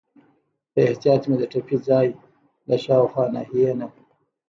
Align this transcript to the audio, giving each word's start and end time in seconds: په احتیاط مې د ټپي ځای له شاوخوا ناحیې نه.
په 0.71 0.79
احتیاط 0.87 1.21
مې 1.29 1.35
د 1.39 1.43
ټپي 1.51 1.77
ځای 1.87 2.07
له 2.69 2.75
شاوخوا 2.83 3.23
ناحیې 3.35 3.71
نه. 3.79 3.87